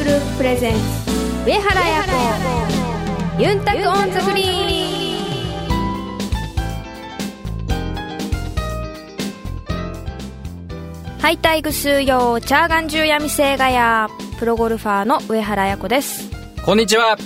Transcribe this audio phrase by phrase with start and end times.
[0.00, 0.80] グループ presents。
[1.44, 2.04] 上原彩
[3.36, 3.42] 子。
[3.42, 4.48] ユンタク on the green。
[11.20, 14.08] ハイタイグスーヨーチャーガンジューヤミセイガヤ。
[14.38, 16.30] プロゴルファーの上原彩子です。
[16.64, 17.18] こんにちは。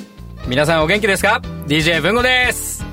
[0.49, 2.85] 皆さんお元気ですか？DJ 文吾です。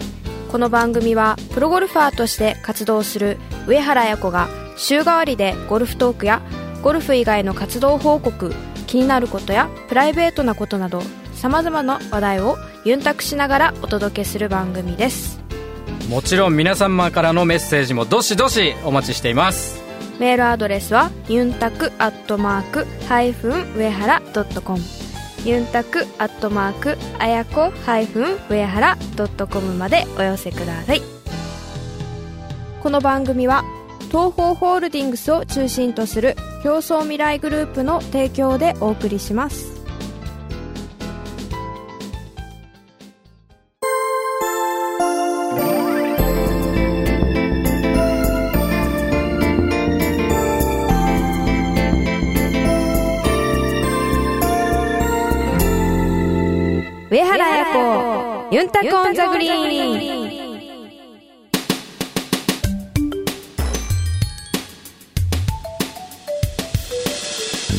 [0.51, 6.43] この番組はプロゴルファーとして活動する上原彩子が週替わりでゴルフトークや
[6.83, 8.53] ゴルフ以外の活動報告
[8.91, 11.01] 気になることやプライベートなことなど
[11.33, 15.39] さまざまな話題をユンタクしながらお届けする番組です。
[16.09, 19.81] もちろん皆様からのメッセージもどしどしお待ちしています。
[20.19, 24.79] メールアドレスはユンタクアットマークハイフン上原ドットコム。
[25.45, 31.01] ユンタクアットマークあやこハイフン上原ドットコムまでお寄せください。
[32.83, 33.63] この番組は
[34.09, 39.81] 東方ホールディングスを中心とする競争未来グループの提供でお送りします。
[57.09, 60.20] 上原彩子ユンタコンザグリーン。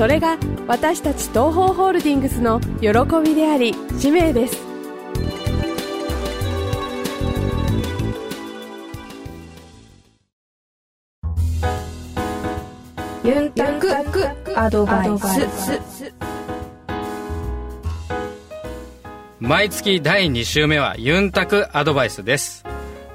[0.00, 2.88] それが私たち東方ホールディングスの喜
[3.22, 4.56] びであり使命です。
[13.22, 13.90] ユンタク
[14.56, 16.14] アドバイス。
[19.38, 22.64] 毎月第2週目はユンタクアドバイスです。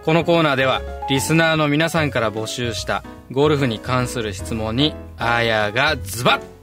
[0.04, 6.55] このコーナーではリスナーの皆さんから募集したゴルフに関する質問にあやがズバッと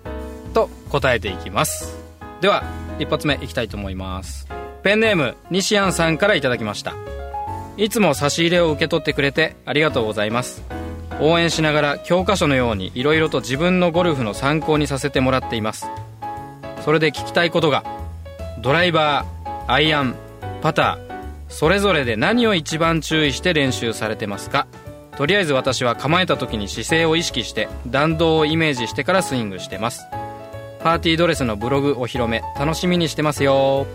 [0.92, 1.97] 答えていきます。
[2.41, 2.62] では
[2.98, 4.47] 一発目いきたいと思います。
[4.82, 6.94] ペンネーム西安さんからいただきました。
[7.78, 10.62] いつも差し入れを受け取ってくれてありがとうございます。
[11.20, 15.86] 応援しながら教科書のようにいろいろと自分のゴルフの参考にさせてもらっています。
[16.84, 17.84] それで聞きたいことが
[18.60, 20.14] ドライバーアイアン
[20.60, 21.12] パター
[21.48, 24.66] それぞれで何を一番注意して練習されてますか？
[25.16, 30.03] とりあえず私は構えた時に姿勢を意識して弾道をイメージしてからスイングしてます。
[30.82, 33.87] パーティードレスのブログお披露目楽しみにしてますよ。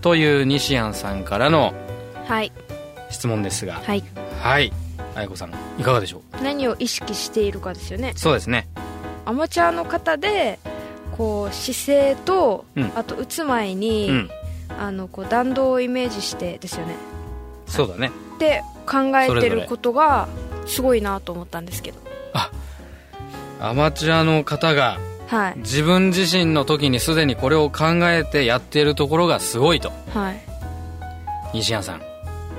[0.00, 1.72] という西安さんからの
[2.26, 2.52] はい。
[3.10, 3.74] 質問ですが。
[3.74, 4.02] はい。
[4.40, 4.72] はい。
[5.14, 6.42] 愛子さんいかがでしょう？
[6.42, 8.14] 何を意識しているかですよね。
[8.16, 8.68] そうですね。
[9.26, 10.58] アマチュアの方で
[11.16, 12.92] こう姿勢と、うん。
[12.96, 14.30] あと打つ前に、うん。
[14.78, 16.94] あのこう弾道をイメージしてですよね。
[17.66, 18.10] そうだね。
[18.38, 20.28] で考えてることが
[20.66, 22.00] すごいなと思ったんですけど。
[23.62, 24.98] アマチュアの方が
[25.30, 25.58] はい。
[25.58, 29.92] 自分自身の時にすでにこれを考えてやっているところがすごいと。
[30.12, 30.40] はい。
[31.54, 32.02] 西安さん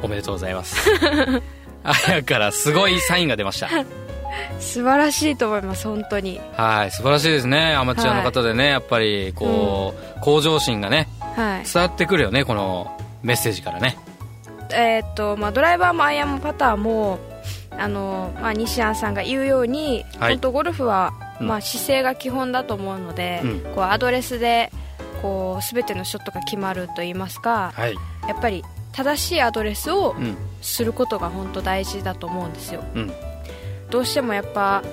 [0.01, 0.89] おめでとうございます。
[1.83, 3.67] あやからすごいサインが出ました。
[4.59, 6.39] 素晴らしいと思います本当に。
[6.55, 7.75] はい素晴らしいですね。
[7.75, 11.63] アマチュアの方でね、やっぱりこう、向上心がねはい。
[11.65, 13.97] 伝わってくるよねこのメッセージからね。
[14.73, 17.19] えーっとまあ、ドライバーもアイアンもパターも
[17.77, 20.33] あの、まあ、西安さんが言うように、はい。
[20.35, 23.59] 本当ゴルフは、うんまあ、姿勢が基本だと思うので、うん。
[23.75, 24.71] こうアドレスで
[25.21, 27.95] こう全てのショットが決まると言いますかはい。
[28.27, 30.37] やっぱり正しいアドレスをうん。
[30.61, 32.83] することが本当大事だと思うんですよ。
[32.93, 33.11] うん。
[33.89, 34.83] どうしてもやっぱ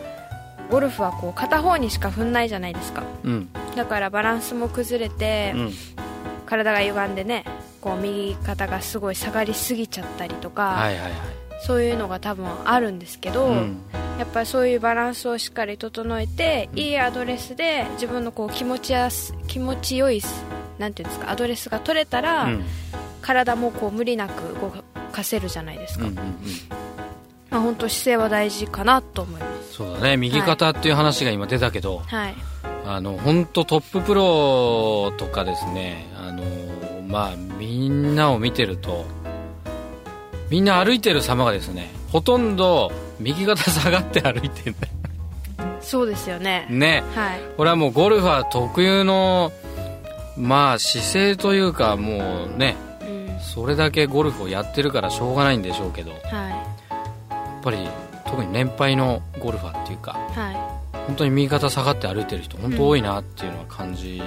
[0.70, 3.02] ゴルフはこう片方にしか踏んないじゃないですか。
[3.24, 3.48] うん。
[3.76, 5.72] だからバランスも崩れて、うん。
[6.46, 7.44] 体が歪んでね
[7.82, 11.12] こう右肩がすごい下がりすぎちゃったりとか、はいはいはい。
[11.66, 13.78] そういうのが多分あるんですけど、うん
[14.18, 20.20] やっぱりそういうバランスをしっかり整えて、いいアドレスで自分のこう気持ちやす気持ちよい
[20.78, 22.64] なんていうんですかアドレスが取れたら、うん。
[23.20, 24.72] 体もこう無理なく動
[25.12, 26.24] かせるじゃないですか、うんうんうん。
[27.50, 29.74] まあ、本当姿勢は大事かなと思います。
[29.74, 30.16] そうだね。
[30.16, 32.34] 右肩っていう話が今出たけど、はい。
[32.90, 36.42] あの本当トッププロとかですねあの
[37.06, 39.04] まあみんなを見てると
[40.48, 44.86] みんな歩いてる様がですねほとんど右肩下がって歩いてるんだ。
[44.86, 44.92] よ
[45.80, 46.66] そうですよね。
[46.70, 47.02] ね。
[47.14, 47.40] はい。
[47.56, 49.52] これはもうゴルファー特有の
[50.36, 53.40] まあ姿勢というかもうねうん。
[53.40, 56.76] それだけゴルフをやってるからしょうがないんでしょうけどやは
[57.60, 57.88] っぱり
[58.26, 60.38] 特に年配のゴルファーっていうかい。
[60.38, 64.24] は本当に右肩下がって歩いてる人本当多いなっていうのは感じる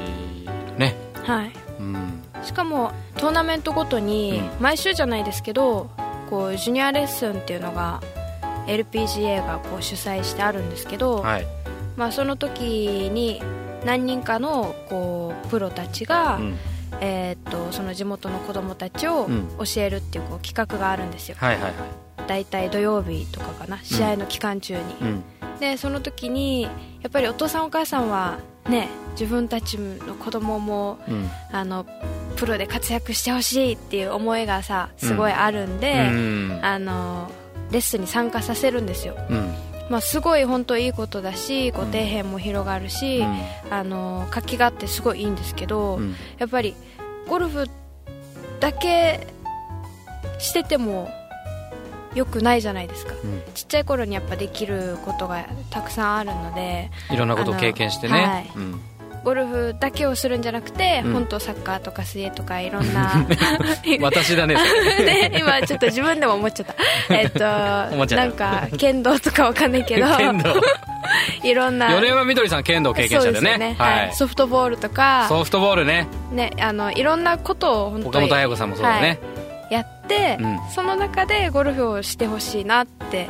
[0.77, 0.95] ね。
[1.25, 1.51] いはい。
[1.79, 2.23] うん。
[2.43, 5.91] しかもトーナメントごとにう毎週じゃないですけど
[6.31, 8.01] こうジュニアレッスンっていうのが
[8.65, 11.45] LPGA がこう主催してあるんですけど、はい。
[11.97, 13.41] まあ、その時に
[13.85, 16.57] 何人かのこうプロたちが、うん。
[16.99, 19.49] えーっとその地元の子供たちをうん。
[19.57, 21.35] 教えるっていうこう企画があるんですよ。
[21.37, 21.73] はいはいはい。
[22.27, 25.23] 大体土曜日とかかな試合の期間中に、うん。
[25.59, 26.69] でその時にや
[27.09, 28.39] っぱりお父さんお母さんは
[28.69, 31.29] ね自分たちの子供もうん。
[31.51, 31.85] あの
[32.41, 36.59] プロで活躍してほしいっていう思いがさすごいあるんで、うん。
[36.63, 37.29] あの
[37.69, 39.53] レッスンに参加させるんですよ、うん。
[39.91, 43.37] まあ、すごい本当いいことだしこう底辺も広がるし、うん。
[43.69, 46.15] あの活気があってすごいいいんですけど、うん。
[46.39, 46.73] やっぱり
[47.27, 47.69] ゴルフ
[48.59, 49.27] だけ
[50.39, 51.11] してても
[52.15, 53.13] よくないじゃないですか。
[53.23, 53.43] うん。
[53.53, 58.51] ちっちゃい頃にやっぱできることがたくさんあるのでいろんなことを経験してね、はい。
[58.55, 58.81] うん
[59.23, 61.13] ゴルフだけをするんじゃなくて、うん。
[61.13, 63.25] 本当サッカーとか水泳とかいろんな。
[64.01, 65.29] 私だねそれ。
[65.29, 66.75] で今ちょっと自分でも思っちゃった。
[67.13, 67.39] えっと
[68.15, 70.17] なんか剣道とかわかんないけど。
[70.17, 70.53] 剣道。
[71.43, 71.89] いろんな。
[71.93, 73.49] 米山みどりさん剣道経験者だよね。
[73.51, 74.13] そうですはい。
[74.13, 75.25] ソフトボールとか。
[75.29, 76.07] ソフトボールね。
[76.31, 79.19] ねあのいろんなことを本当に岡本綾子さんもそうだね、
[79.69, 80.59] やって、うん。
[80.73, 83.29] その中でゴルフをしてほしいなって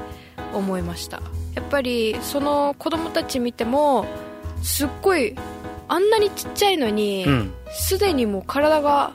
[0.54, 1.22] 思いました。
[1.56, 4.06] やっぱりその子供たち見ても
[4.64, 5.36] すっごい
[5.92, 7.54] あんなにちっちゃいのにうん。
[7.70, 9.12] すで、にもう体が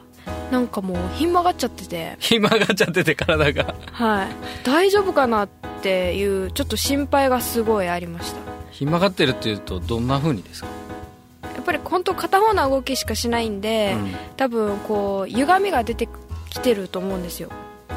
[0.50, 3.74] なんかもうひん曲がっちゃってて、暇がっちゃってて体が。
[3.92, 4.28] はい、
[4.62, 5.48] 大丈夫かなっ
[5.80, 8.40] ていうちょっと心配がすごいありました。
[8.72, 10.68] 暇がってるっていうとどんな風にですか、
[11.54, 14.14] やっぱり本当片方の動きしかしないんで、うん。
[14.36, 16.10] 多分こう歪みが出て
[16.50, 17.48] きてると思うんですよ。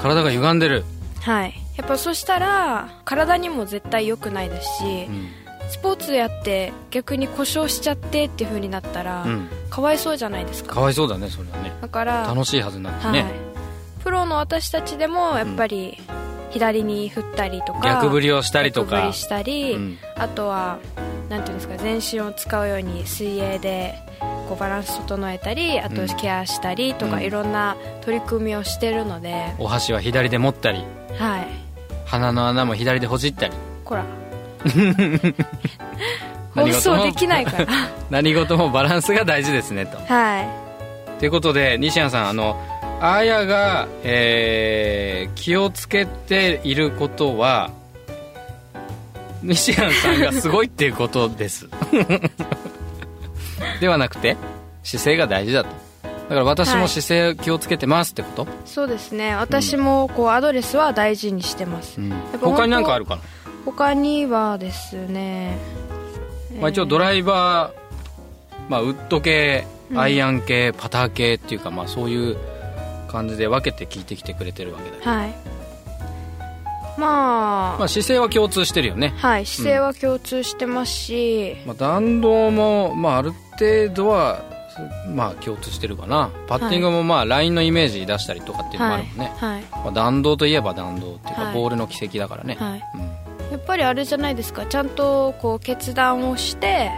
[0.02, 0.86] 体が歪んでる、
[1.20, 1.54] はい。
[1.76, 5.28] やっぱそしたら体にも絶対良くないですし、うん
[5.70, 10.74] スポーツやって逆に故障しちゃってっていう風になったら、うん、かわいそうじゃないですか。
[10.74, 11.72] かわいそうだねそれはね。
[11.80, 13.24] だから楽しいはずなんだはい。
[13.24, 13.32] ね、
[14.04, 15.98] プロの私たちでもやっぱり
[16.50, 18.98] 左に振ったりとか逆振りをしたりとか。
[18.98, 19.98] 逆振りしたり、うん。
[20.16, 20.80] あとは
[21.30, 26.08] なんていうんですか全身を使うように水泳でこうバランス整えたりあとうん。
[26.08, 27.24] ケアしたりとか、うん。
[27.24, 30.84] いろんな取り組みをしてるので、お箸は左で持ったり。
[31.20, 31.48] はい。
[32.06, 33.54] 鼻の穴も左でほじったり。
[33.86, 34.04] こら
[36.56, 37.68] 放送できないから。
[38.10, 39.98] 何事もバランスが大事ですねと。
[40.12, 40.48] はい。
[41.20, 42.58] ということで西谷さんあの
[43.02, 47.72] あーやが、えー気をつけていることは
[49.42, 51.68] 西谷さんがすごいっていうことです。
[53.80, 54.36] ではなくて
[54.84, 55.70] 姿勢が大事だと。
[56.30, 59.36] だから私も姿勢気をつけてますってこと、そうですね。
[59.36, 62.14] 私もこうアドレスは大事にしてます、うん。
[62.40, 63.22] 他に何かあるかな、
[63.66, 65.58] 他にはですね、
[66.60, 70.00] まあ、一応ドライバー、まあ、ウッド系うん。
[70.00, 72.38] アイアン系、パター系っていうか、まあ、そういう
[73.10, 75.34] 感じで分けて聞いてきてくれてるわけだよ、はい。
[77.00, 79.14] まあ、まあ、姿勢は共通してるよね。
[79.18, 84.44] はい姿勢は共通してますし、まあ、弾道も、まあ、ある程度は、
[85.14, 86.30] まあ、共通してるかな。
[86.48, 89.62] パッティングも、まあ、ラインのイメージ出したりとかっていうのもあはいるもんね、はい。
[89.72, 91.54] まあ、弾道といえば弾道っていうか、はい。
[91.56, 92.84] ボールの軌跡だからね、はい。
[92.96, 93.19] うん
[93.70, 94.66] ぱりあれじゃないですか。
[94.66, 96.90] ちゃんとこう決断をして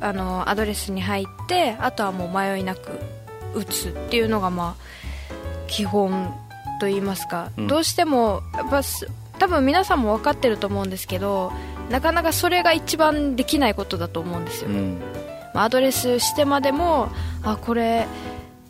[0.00, 2.98] あのアドレスに入ってあとはもう迷いなく
[3.54, 4.82] 打つっていうのがまあ
[5.68, 6.34] 基本
[6.80, 7.66] と言いますか、うん。
[7.68, 11.52] どうしてもやっぱす多分皆さんも分かってると思うんですけど
[11.88, 15.00] なかなかそれが一番できないことだと思うんですよ、うん。
[15.54, 17.10] まあアドレスしてまでも
[17.44, 18.08] あこれ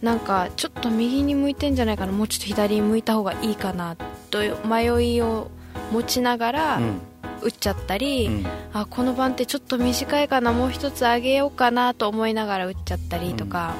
[0.02, 2.12] なんかちょっと右に向いてんじゃないかな。
[2.12, 3.96] もうちょっと左に向いた方がいいかな。
[4.30, 5.50] と迷いを
[5.92, 7.00] 持ちながらうん
[7.42, 8.46] 打っちゃったり、うん。
[8.72, 13.74] あこの番ってちょっと短いかなもう一つ上げようかなと思いながら打っちゃったりとか、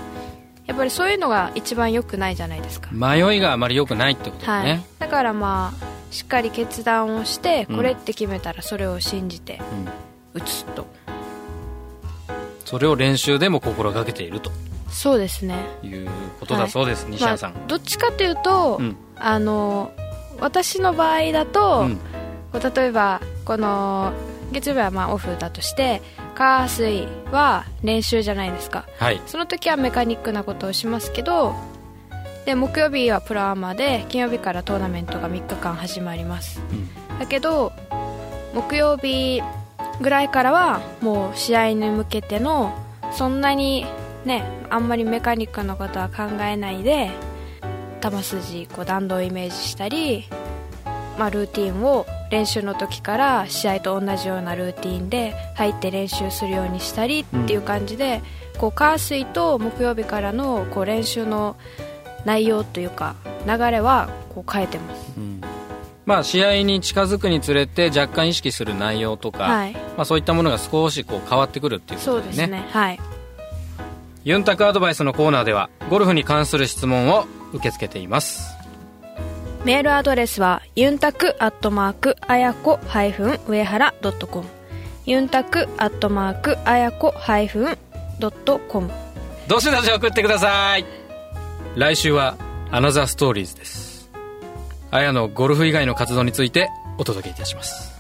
[0.67, 4.65] やっぱりそういうのが一番良くないじゃないですか、迷いがあまり良くないってことだはい。
[4.65, 7.77] ね、だからまあしっかり決断をしてうん。
[7.77, 9.61] これって決めたらそれを信じて
[10.35, 10.41] うん。
[10.43, 10.87] 打つと、
[12.65, 14.51] それを練習でも心がけていると。
[14.91, 15.57] そうですね。
[15.83, 16.09] いう
[16.41, 18.97] ことだそうです、西谷さん、まあどっちかというと、うん。
[19.17, 19.93] あの
[20.41, 22.01] 私の場合だと、うん
[22.61, 24.13] 例えばこの
[24.53, 26.03] 月曜日はまあオフだとして
[26.35, 28.87] 火水は練習じゃないですか。
[28.99, 29.21] はい。
[29.27, 31.55] その時はメカニックなことをしますけど
[32.45, 36.61] で木曜日はプロアマで金曜日からトーナメントが3日間始まります。
[36.71, 37.19] うん。
[37.19, 37.73] だけど
[38.55, 39.43] 木曜日
[40.01, 42.75] ぐらいからはもう試合に向けての
[43.13, 43.87] そんなに
[44.25, 47.11] ねあんまりメカニックのことは考えないで
[48.03, 50.27] 球筋こう弾道をイメージしたり、
[51.19, 58.23] まあ、ルーティンを練習の時から試合と同じようなルーティンで入って練習するようにしたりっていう感じで、
[58.59, 61.57] こう火水と木曜日からのこう練習の
[62.25, 65.13] 内容というか流れはこう変えてます、
[66.07, 69.75] まあ試合に近づくにつれて若干意識する内容とか、はい。
[69.75, 72.69] まあ、そういったものが少しこう変わってくるっていうこそうですとですねね。
[72.71, 73.01] はい。
[74.25, 78.52] ユンタクアドバイスのコーナーではゴルフに関する質問を受け付けています
[79.65, 82.81] メールアドレスはユンタクアットマークあやこ
[83.47, 84.49] 上原ドットコム。
[85.07, 87.15] ユンタクアットマークあやこ
[88.19, 88.91] ドットコム。
[89.47, 90.85] どしどし送ってください。
[91.77, 92.37] 来週は
[92.73, 94.11] アナザーストーリーズです。
[94.91, 97.93] あやのゴルフ以外の活動についてお届けいたします。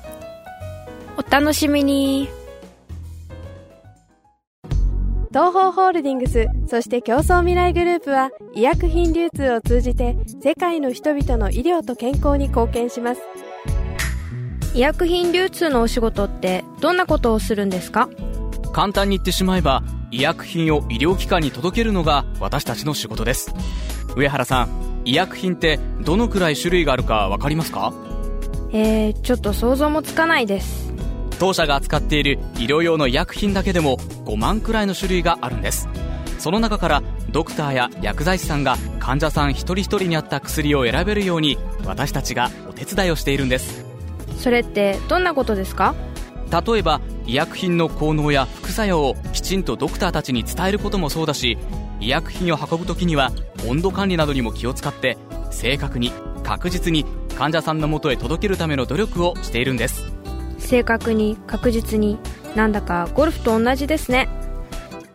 [1.16, 2.28] お楽しみに
[5.33, 13.23] 東方ホールディングスそして競争未来グループは医薬品流通を通じて世界の人々の医療と健康に貢献します。
[14.75, 18.11] 医薬品流通のお仕事ってどんなことをするんですか？
[18.75, 23.55] 簡単に言ってしまえば医薬品を医療機関に届けるのが私たちの仕事です。
[24.15, 27.95] 上原さん医薬品ってどのくらい種類があるか分かりますか？
[28.75, 30.92] えー、ちょっと想像もつかないです
[31.43, 33.97] 当社が扱っている医療用の医薬品だけでも
[34.27, 35.89] 5万くらいの種類があるんです。
[36.39, 43.85] その中からドクターや薬剤師さんが患者さん一人一人に合った薬を選べるように私たちがお手伝いをしているんです。
[44.39, 45.97] それってどんなことですか？
[46.65, 51.59] 例えば医薬品の効能や副作用をきちんとドクターたちに伝えることもそうだし
[51.99, 53.33] 医薬品を運ぶ時には
[53.69, 55.19] 温度管理などにも気を使って
[55.51, 56.13] 正確に
[56.45, 57.05] 確実に
[57.37, 60.05] 患者さんのもとへ届けるための努力をしているんです
[60.73, 62.19] 正確に確実に
[62.57, 64.26] なんだかゴルフと同じですね。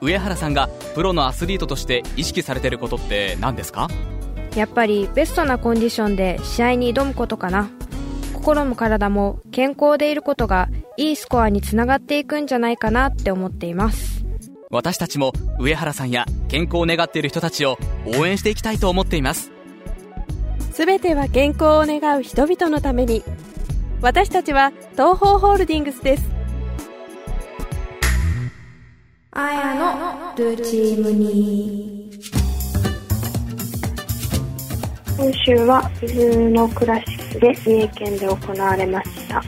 [0.02, 3.88] 上原さんがプロのアスリートとして意識されてることって何ですか？
[4.56, 7.72] やっぱりベストなコンディションで試合に挑むことかな。
[8.36, 14.24] 心も体も健康でいることがいいスコアにつながっていくんじゃないかなって思っています。
[14.70, 19.52] 私たちも上原さんや健康を願っている人たちを応援していきたいと思っています。
[20.72, 23.24] すべては健康を願う人々のために
[24.00, 26.24] 私たちは東方ホールディングスです。
[29.32, 32.12] あやのルーチームに。
[35.18, 39.39] 今週は伊豆のクラシックで三重県で行われました。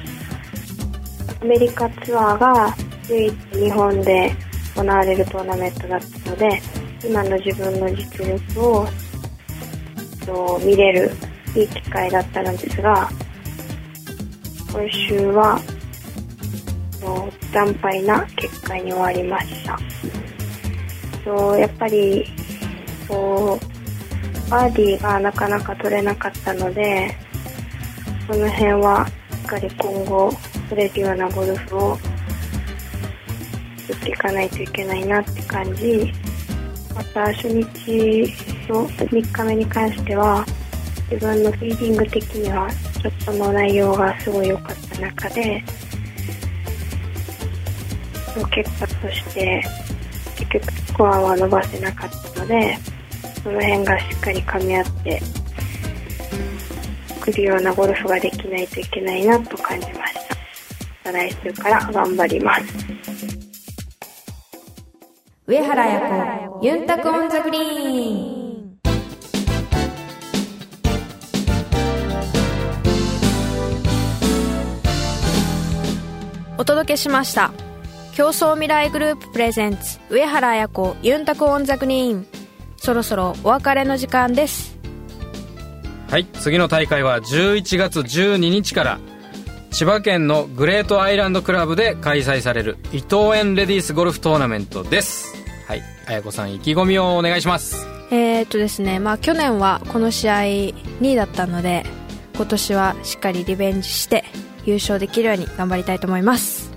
[1.42, 2.76] アメリカツアーが
[3.08, 4.32] 唯一日本で
[4.76, 6.62] 行われるトーナメントだったので
[7.08, 8.88] 今の自分の実力を
[10.26, 11.12] と見れる
[11.56, 13.10] いい機会だったのですが
[14.72, 15.60] 今週は
[17.52, 19.80] 惨敗な結果に終わりました。
[21.26, 22.26] とやっぱり
[23.08, 23.60] こ
[24.48, 27.16] うバーディーがなかなか取れなかったので
[28.28, 29.12] その辺はし
[29.44, 30.32] っかり今後
[30.70, 31.98] 取れるようなゴルフを
[33.90, 36.14] 打っていかないといけないなって感じ。
[36.96, 37.64] また初日
[38.68, 40.46] の3日目に関しては
[41.10, 42.70] 自分のフィーリング的には
[43.02, 45.64] ちょっとの内容がすごい良かった中で
[48.34, 49.64] その結果として
[50.38, 52.78] 結局スコアは伸ばせなかったので
[53.44, 55.22] その辺がしっかり噛み合って
[57.22, 60.14] くるようなゴルフができないといけないなと感じまし
[61.04, 63.00] た来週から頑張ります。
[65.48, 68.39] 上原彩子ユンタクオンザグリーン。
[76.60, 77.54] お届けしました。
[78.16, 82.28] 競争未来グループ presents 上原彩子ユンタク on the green
[82.76, 84.78] そろそろお別れの時間です。
[86.10, 89.00] はい次の大会は11月12日から
[89.72, 95.34] 千葉県のグレートアイランドクラブで開催される伊藤園レディースゴルフトーナメントです。
[95.66, 97.88] はい彩子さん意気込みをお願いします。
[98.12, 100.74] えー、っとですねまあ去年はこの試合2
[101.04, 101.86] 位だったので
[102.36, 104.26] 今年はしっかりリベンジして
[104.66, 106.72] 優勝できるように頑張りたいと思います。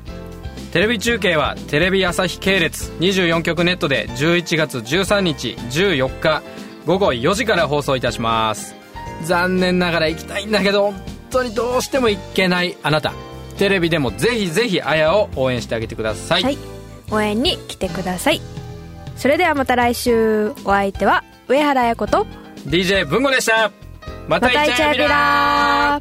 [0.72, 6.42] テレビ中継はテレビ朝日系列24局ネットで11月13日14日
[6.86, 8.74] 午後4時から放送いたします。
[9.24, 13.12] 残念ながら行きたいんだけど本当にどうしても行けないあなた。
[13.58, 16.58] テレビでもぜひぜひあやを応援してあげてください、はい。
[17.10, 18.40] 応援に来てください。
[19.16, 22.26] それではまた来週お相手は上原彩子と
[22.66, 23.70] DJ 文吾でした。
[24.26, 26.00] またまたイチャビラ